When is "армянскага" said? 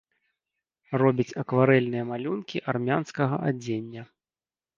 2.75-3.35